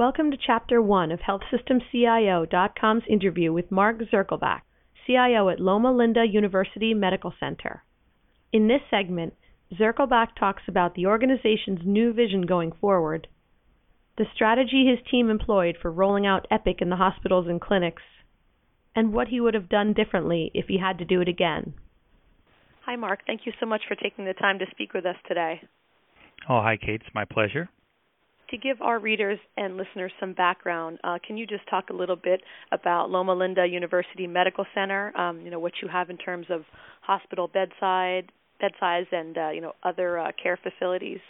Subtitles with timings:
[0.00, 4.62] Welcome to Chapter 1 of HealthSystemCIO.com's interview with Mark Zirkelbach,
[5.06, 7.84] CIO at Loma Linda University Medical Center.
[8.50, 9.34] In this segment,
[9.78, 13.28] Zirkelbach talks about the organization's new vision going forward,
[14.16, 18.02] the strategy his team employed for rolling out Epic in the hospitals and clinics,
[18.96, 21.74] and what he would have done differently if he had to do it again.
[22.86, 23.20] Hi, Mark.
[23.26, 25.60] Thank you so much for taking the time to speak with us today.
[26.48, 27.02] Oh, hi, Kate.
[27.04, 27.68] It's my pleasure.
[28.50, 32.16] To give our readers and listeners some background, uh, can you just talk a little
[32.16, 32.40] bit
[32.72, 35.16] about Loma Linda University Medical Center?
[35.16, 36.62] Um, you know what you have in terms of
[37.02, 41.20] hospital bedside, bedsides, and uh, you know other uh, care facilities.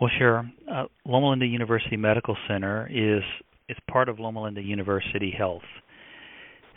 [0.00, 0.48] Well, sure.
[0.70, 3.24] Uh, Loma Linda University Medical Center is
[3.68, 5.66] is part of Loma Linda University Health.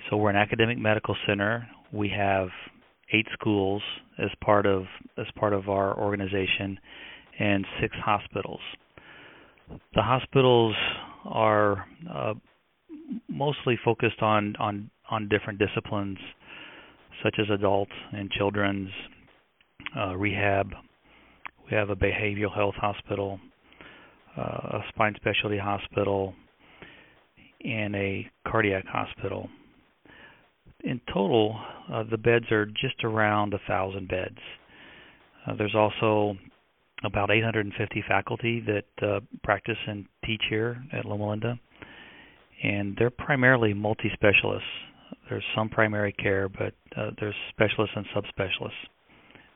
[0.10, 1.68] So we're an academic medical center.
[1.94, 2.48] We have
[3.14, 3.84] eight schools
[4.18, 4.86] as part of
[5.20, 6.80] as part of our organization,
[7.40, 8.62] and six hospitals.
[9.96, 10.76] The hospitals
[11.26, 12.34] are uh,
[13.30, 16.18] mostly focused on on on different disciplines,
[17.24, 18.90] such as adult and children's
[19.98, 20.72] uh, rehab.
[21.70, 23.40] We have a behavioral health hospital,
[24.38, 26.34] uh, a spine specialty hospital,
[27.64, 29.50] and a cardiac hospital.
[30.84, 31.60] In total,
[31.92, 34.38] uh, the beds are just around a thousand beds.
[35.46, 36.38] Uh, there's also
[37.04, 41.60] about 850 faculty that uh, practice and teach here at Loma Linda,
[42.64, 44.68] and they're primarily multi-specialists.
[45.30, 48.72] There's some primary care, but uh, there's specialists and subspecialists,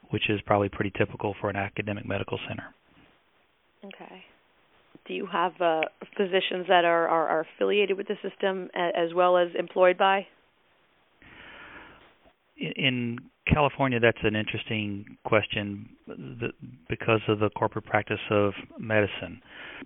[0.10, 2.74] which is probably pretty typical for an academic medical center.
[3.86, 4.24] Okay.
[5.08, 5.82] Do you have uh,
[6.18, 10.26] physicians that are, are, are affiliated with the system as well as employed by?
[12.58, 13.20] in
[13.52, 15.90] California, that's an interesting question
[16.90, 19.42] because of the corporate practice of medicine.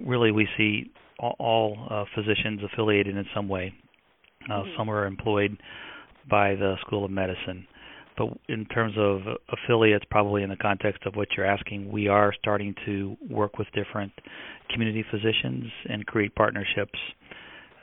[0.05, 3.73] Really, we see all, uh, physicians affiliated in some way.
[4.45, 4.69] Uh, mm-hmm.
[4.77, 5.57] Some are employed
[6.29, 7.67] by the School of Medicine.
[8.17, 12.33] But in terms of affiliates, probably in the context of what you're asking, we are
[12.39, 14.11] starting to work with different
[14.69, 16.99] community physicians and create partnerships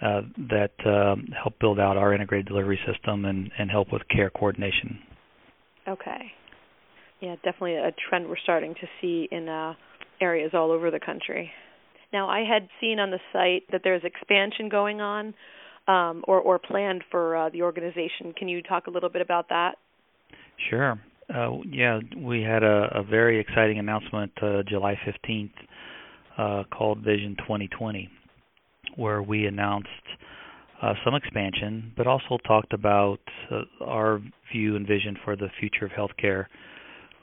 [0.02, 4.28] uh, that um, help build out our integrated delivery system and, and help with care
[4.30, 4.98] coordination.
[5.88, 6.32] Okay.
[7.20, 9.74] Yeah, definitely a trend we're starting to see in uh,
[10.20, 11.50] areas all over the country.
[12.12, 15.34] Now, I had seen on the site that there's expansion going on
[15.88, 18.32] um, or, or planned for uh, the organization.
[18.36, 19.76] Can you talk a little bit about that?
[20.70, 21.00] Sure.
[21.34, 25.50] Uh, yeah, we had a, a very exciting announcement uh, July 15th
[26.38, 28.10] uh, called Vision 2020
[28.96, 29.88] where we announced
[30.82, 33.20] uh, some expansion, but also talked about
[33.50, 34.20] uh, our
[34.52, 36.46] view and vision for the future of healthcare,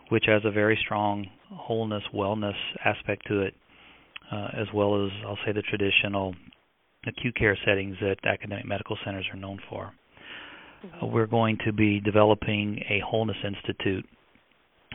[0.09, 3.53] which has a very strong wholeness, wellness aspect to it,
[4.31, 6.33] uh, as well as I'll say the traditional
[7.05, 9.93] acute care settings that academic medical centers are known for.
[10.85, 11.05] Mm-hmm.
[11.05, 14.05] Uh, we're going to be developing a wholeness institute,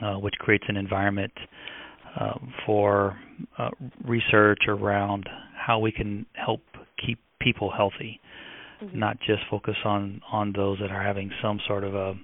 [0.02, 1.32] uh, which creates an environment
[2.18, 3.18] uh, for
[4.04, 6.60] research around how we can help
[7.40, 8.20] people healthy,
[8.82, 8.98] mm-hmm.
[8.98, 12.14] not just focus on on those that are having some sort of a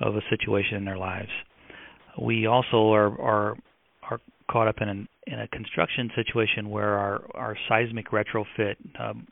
[0.00, 1.30] of a situation in their lives.
[2.20, 3.56] We also are are
[4.10, 4.20] are
[4.50, 9.26] caught up in an in a construction situation where our our seismic retrofit um,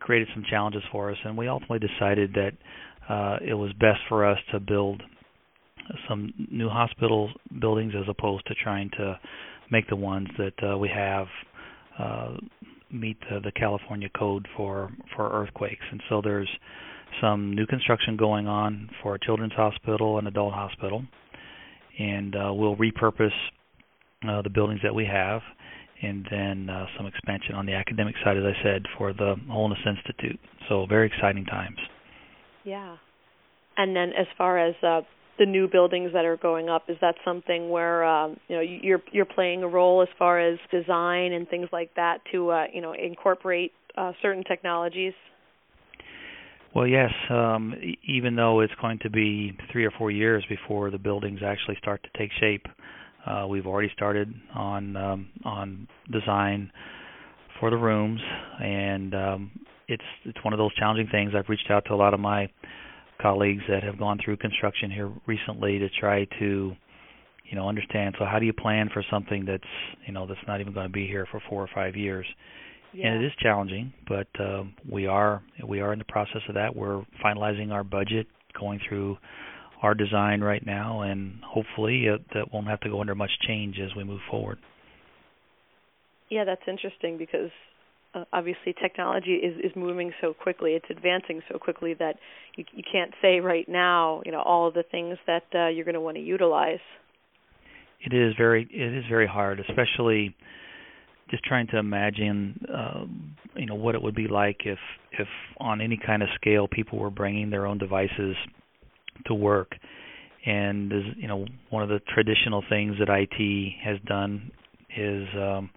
[0.00, 2.52] created some challenges for us, and we ultimately decided that
[3.08, 5.02] uh, it was best for us to build
[6.08, 9.18] some new hospital buildings as opposed to trying to
[9.70, 11.26] make the ones that uh, we have
[11.98, 12.36] uh,
[12.92, 15.84] meet the, the California code for for earthquakes.
[15.90, 16.48] And so there's
[17.20, 21.04] some new construction going on for a children's hospital and adult hospital,
[21.98, 23.30] and uh, we'll repurpose
[24.28, 25.40] uh, the buildings that we have,
[26.02, 29.80] and then uh, some expansion on the academic side, as I said, for the Wholeness
[29.86, 30.38] Institute.
[30.68, 31.78] So very exciting times.
[32.64, 32.96] Yeah.
[33.76, 35.00] And then as far as uh,
[35.40, 39.02] the new buildings that are going up is that something where um, you know you're
[39.10, 42.80] you're playing a role as far as design and things like that to uh, you
[42.80, 45.14] know incorporate uh, certain technologies?
[46.72, 47.74] Well yes um,
[48.06, 52.00] even though it's going to be 3 or 4 years before the buildings actually start
[52.04, 52.66] to take shape
[53.26, 56.70] uh, we've already started on um, on design
[57.58, 58.20] for the rooms.
[58.60, 59.50] And um,
[59.88, 61.32] it's it's one of those challenging things.
[61.36, 62.48] I've reached out to a lot of my
[63.20, 66.72] colleagues that have gone through construction here recently to try to
[67.44, 69.62] you know understand so how do you plan for something that's
[70.06, 72.26] you know that's not even going to be here for four or five years?
[72.92, 73.06] Yeah.
[73.06, 76.74] and it is challenging but uh, we are we are in the process of that.
[76.74, 78.26] We're finalizing our budget
[78.58, 79.16] going through
[79.80, 83.78] our design right now and hopefully uh, that won't have to go under much change
[83.78, 84.58] as we move forward.
[86.30, 87.50] Yeah that's interesting because
[88.14, 92.16] uh, obviously technology is is moving so quickly it's advancing so quickly that
[92.56, 95.84] you you can't say right now you know all of the things that uh, you're
[95.84, 96.80] going to want to utilize.
[98.04, 100.34] It is very it is very hard especially
[101.30, 103.04] just trying to imagine uh,
[103.56, 104.78] you know what it would be like if
[105.12, 105.28] if
[105.58, 108.36] on any kind of scale people were bringing their own devices
[109.26, 109.72] to work.
[110.44, 114.50] And you know one of the traditional things that IT has done
[114.96, 115.70] is um,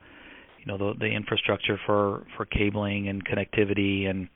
[0.64, 4.30] you know the, the infrastructure for for cabling and connectivity and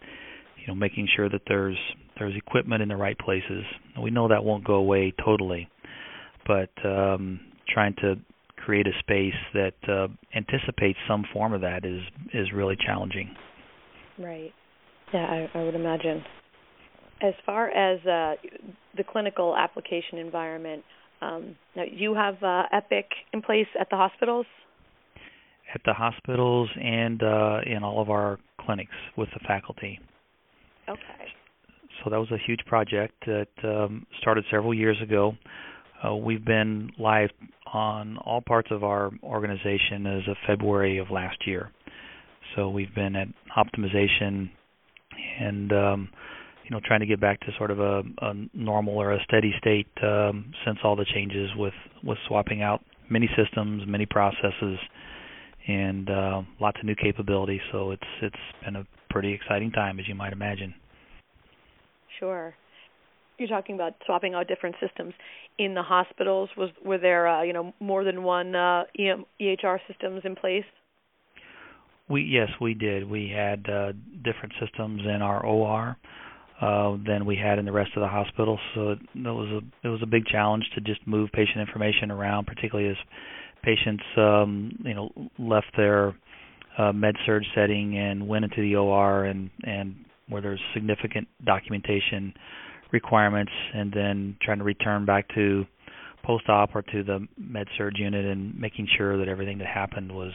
[0.57, 1.77] you know making sure that there's
[2.19, 3.63] there's equipment in the right places.
[4.01, 5.69] We know that won't go away totally,
[6.45, 7.39] but um,
[7.69, 8.15] trying to
[8.57, 12.01] create a space that uh, anticipates some form of that is
[12.33, 13.33] is really challenging.
[14.19, 14.51] Right.
[15.13, 16.23] Yeah, I, I would imagine.
[17.21, 18.35] As far as uh,
[18.95, 20.83] the clinical application environment,
[21.21, 24.45] um, now you have uh, Epic in place at the hospitals
[25.73, 29.99] at the hospitals and uh, in all of our clinics with the faculty.
[30.87, 31.01] Okay.
[32.03, 35.35] So that was a huge project that um, started several years ago.
[36.03, 37.29] Uh, we've been live
[37.73, 41.71] on all parts of our organization as of February of last year.
[42.55, 43.27] So we've been at
[43.57, 44.49] optimization
[45.39, 46.09] and um,
[46.63, 49.53] you know trying to get back to sort of a, a normal or a steady
[49.57, 51.73] state um, since all the changes with
[52.03, 54.77] with swapping out many systems, many processes,
[55.67, 57.61] and uh, lots of new capabilities.
[57.71, 60.73] So it's it's been a pretty exciting time, as you might imagine.
[62.19, 62.53] Sure.
[63.37, 65.13] You're talking about swapping out different systems
[65.59, 66.49] in the hospitals.
[66.57, 70.65] Was were there uh, you know more than one uh, EM, EHR systems in place?
[72.09, 73.09] We yes we did.
[73.09, 73.91] We had uh,
[74.23, 75.97] different systems in our OR
[76.61, 78.57] uh, than we had in the rest of the hospital.
[78.73, 82.09] So it, it was a it was a big challenge to just move patient information
[82.09, 82.97] around, particularly as
[83.63, 85.09] patients um, you know
[85.39, 86.15] left their
[86.77, 89.95] uh, med surg setting and went into the OR and and
[90.29, 92.33] where there's significant documentation
[92.91, 95.65] requirements and then trying to return back to
[96.23, 100.11] post op or to the med surg unit and making sure that everything that happened
[100.11, 100.33] was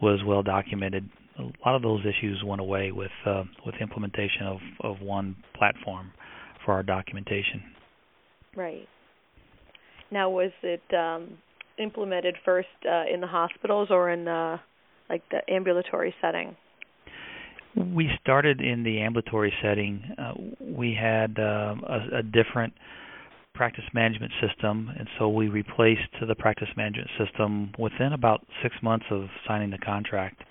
[0.00, 1.08] was well documented.
[1.38, 6.12] A lot of those issues went away with uh, with implementation of of one platform
[6.64, 7.62] for our documentation.
[8.56, 8.88] Right.
[10.10, 11.38] Now, was it um,
[11.78, 14.60] implemented first uh, in the hospitals or in the
[15.08, 16.56] like the ambulatory setting?
[17.76, 20.02] We started in the ambulatory setting.
[20.18, 22.74] Uh, we had uh, a, a different
[23.54, 29.06] practice management system, and so we replaced the practice management system within about six months
[29.10, 30.42] of signing the contract.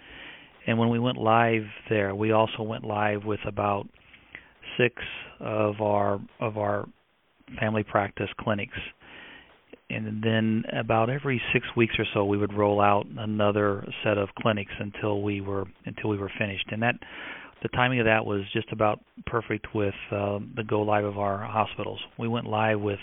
[0.67, 3.87] And when we went live there, we also went live with about
[4.77, 4.95] six
[5.39, 6.85] of our of our
[7.59, 8.77] family practice clinics
[9.89, 14.29] and then about every six weeks or so we would roll out another set of
[14.39, 16.65] clinics until we were until we were finished.
[16.71, 16.95] And that
[17.63, 21.37] the timing of that was just about perfect with uh, the go live of our
[21.37, 21.99] hospitals.
[22.19, 22.99] We went live with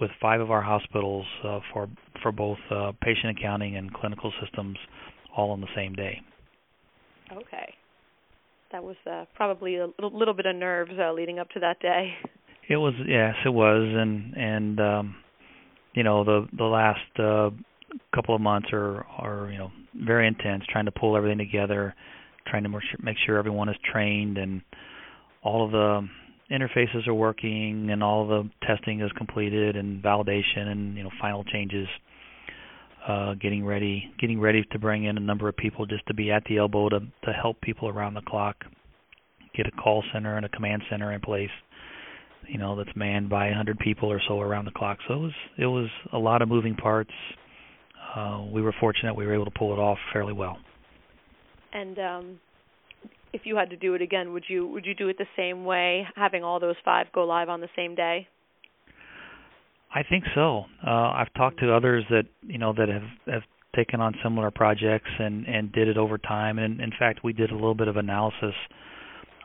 [0.00, 1.88] with five of our hospitals uh, for
[2.22, 4.76] for both uh, patient accounting and clinical systems
[5.36, 6.20] all on the same day.
[7.32, 7.74] Okay.
[8.72, 11.80] That was uh, probably a little, little bit of nerves uh, leading up to that
[11.80, 12.12] day.
[12.68, 13.82] It was yes it was.
[13.96, 15.16] And and um
[15.98, 17.50] you know the the last uh,
[18.14, 19.72] couple of months are are you know
[20.06, 21.92] very intense, trying to pull everything together,
[22.46, 24.62] trying to make sure everyone is trained and
[25.42, 26.08] all of the
[26.52, 31.42] interfaces are working and all the testing is completed and validation and you know final
[31.42, 31.88] changes
[33.08, 36.30] uh, getting ready getting ready to bring in a number of people just to be
[36.30, 38.56] at the elbow to to help people around the clock
[39.56, 41.50] get a call center and a command center in place
[42.48, 44.98] you know that's manned by 100 people or so around the clock.
[45.06, 47.12] So it was it was a lot of moving parts.
[48.16, 50.58] Uh, we were fortunate we were able to pull it off fairly well.
[51.72, 52.40] And um,
[53.32, 55.64] if you had to do it again, would you would you do it the same
[55.64, 58.26] way, having all those five go live on the same day?
[59.94, 60.64] I think so.
[60.86, 63.42] Uh, I've talked to others that you know that have have
[63.76, 66.58] taken on similar projects and and did it over time.
[66.58, 68.54] And in fact, we did a little bit of analysis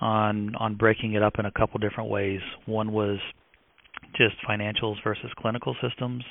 [0.03, 2.41] on on breaking it up in a couple different ways.
[2.65, 3.17] One was
[4.17, 6.23] just financials versus clinical systems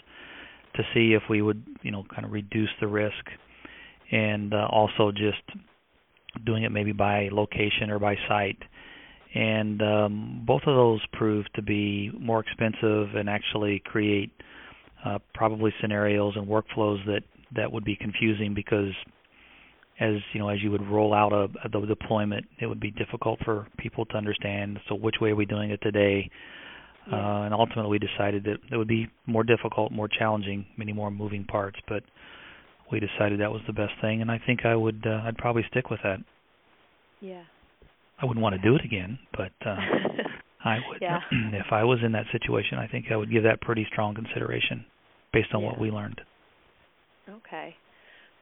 [0.76, 3.24] to see if we would, you know, kind of reduce the risk
[4.10, 5.42] and uh, also just
[6.44, 8.58] doing it maybe by location or by site.
[9.34, 14.30] And um, both of those proved to be more expensive and actually create
[15.04, 17.22] uh, probably scenarios and workflows that
[17.56, 18.92] that would be confusing because
[20.02, 22.90] as you know, as you would roll out a, a the deployment, it would be
[22.90, 24.80] difficult for people to understand.
[24.88, 26.30] So, which way are we doing it today?
[27.11, 31.11] Uh, and ultimately, we decided that it would be more difficult, more challenging, many more
[31.11, 31.78] moving parts.
[31.88, 32.02] But
[32.90, 35.64] we decided that was the best thing, and I think I would, uh, I'd probably
[35.71, 36.18] stick with that.
[37.21, 37.42] Yeah.
[38.21, 39.76] I wouldn't want to do it again, but uh,
[40.64, 40.99] I would.
[41.00, 41.21] yeah.
[41.52, 44.85] if I was in that situation, I think I would give that pretty strong consideration
[45.32, 45.68] based on yeah.
[45.68, 46.21] what we learned.
[47.28, 47.75] Okay.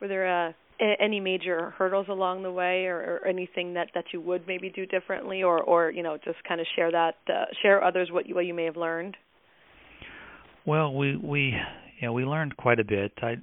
[0.01, 4.21] Were there uh, any major hurdles along the way, or, or, anything that that you
[4.21, 7.83] would maybe do differently, or or you know just kind of share that uh, share
[7.85, 9.17] others what you what you may have learned?
[10.67, 11.55] Well, we we
[12.01, 13.13] you know we learned quite a bit.
[13.23, 13.37] I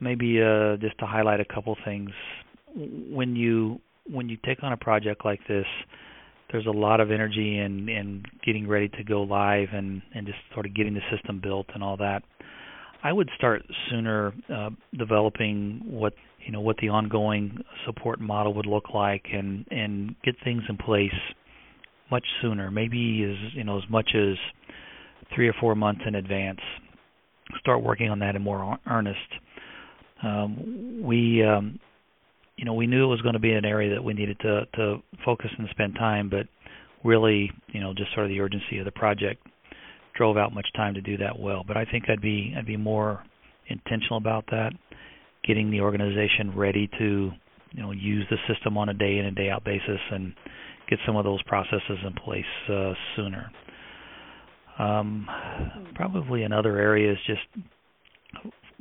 [0.00, 2.10] maybe uh, just to highlight a couple things.
[2.74, 3.80] When you
[4.10, 5.66] when you take on a project like this,
[6.50, 10.38] there's a lot of energy in in getting ready to go live and and just
[10.54, 12.22] sort of getting the system built and all that.
[13.02, 16.12] I would start sooner uh, developing what
[16.44, 20.76] you know what the ongoing support model would look like and and get things in
[20.76, 21.12] place
[22.10, 22.70] much sooner.
[22.70, 24.36] Maybe as you know as much as
[25.34, 26.60] three or four months in advance.
[27.58, 29.18] Start working on that in more earnest.
[30.22, 31.78] Um, we um,
[32.56, 34.66] you know we knew it was going to be an area that we needed to
[34.76, 36.46] to focus and spend time, but
[37.04, 39.46] really you know just sort of the urgency of the project
[40.14, 41.64] drove out much time to do that well.
[41.66, 43.22] But I think I'd be I'd be more
[43.68, 44.72] intentional about that,
[45.44, 47.30] getting the organization ready to
[47.72, 50.32] you know use the system on a day in and day out basis and
[50.88, 53.50] get some of those processes in place uh, sooner.
[54.78, 55.28] Um,
[55.94, 57.66] probably another area is just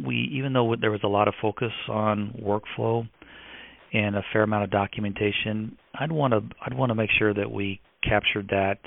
[0.04, 3.08] we even though there was a lot of focus on workflow
[3.92, 7.52] and a fair amount of documentation, I'd want to I'd want to make sure that
[7.52, 8.78] we captured that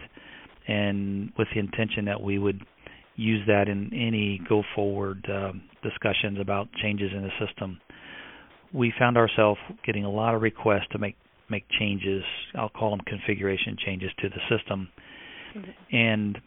[0.67, 2.64] and with the intention that we would
[3.16, 5.52] use that in any go forward uh,
[5.83, 7.81] discussions about changes in the system.
[8.73, 11.16] We found ourselves getting a lot of requests to make
[11.50, 12.23] make changes.
[12.54, 14.88] I'll call them configuration changes to the system.
[15.54, 15.97] Mm-hmm.
[15.97, 16.38] And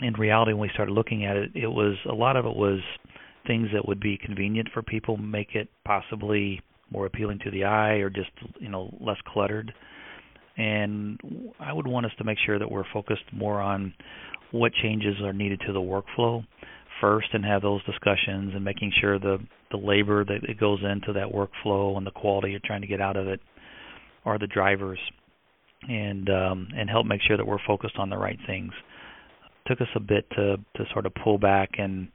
[0.00, 2.80] in reality, when we started looking at it, it was a lot of it was
[3.46, 7.94] things that would be convenient for people, make it possibly more appealing to the eye,
[7.94, 9.72] or just you know less cluttered
[10.58, 11.18] and
[11.60, 13.94] I would want us to make sure that we're focused more on
[14.50, 16.44] what changes are needed to the workflow
[17.00, 19.38] first and have those discussions and making sure the
[19.70, 23.00] the labor that it goes into that workflow and the quality you're trying to get
[23.00, 23.40] out of it
[24.24, 24.98] are the drivers
[25.88, 28.72] and um, and help make sure that we're focused on the right things.
[29.64, 32.08] It took us a bit to to sort of pull back and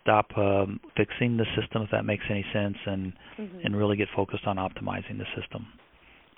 [0.00, 3.58] stop um, fixing the system if that makes any sense and mm-hmm.
[3.62, 5.66] and really get focused on optimizing the system.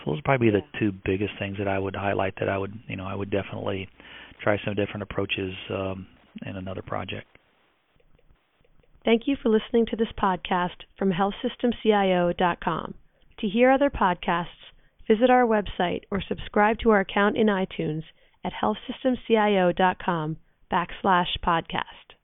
[0.05, 2.59] So those would probably be the two biggest things that I would highlight that I
[2.59, 3.89] would, you know, I would definitely
[4.43, 6.07] try some different approaches um,
[6.45, 7.27] in another project.
[9.05, 12.95] Thank you for listening to this podcast from healthsystemcio.com.
[13.41, 14.47] To hear other podcasts,
[15.09, 18.05] visit our website or subscribe to our account in iTunes
[18.45, 20.37] at healthsystemcio.com
[20.73, 22.15] backslash podcast.